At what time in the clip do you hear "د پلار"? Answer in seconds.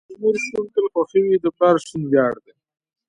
1.43-1.75